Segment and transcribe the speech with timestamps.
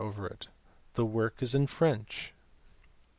[0.95, 2.33] The work is in French.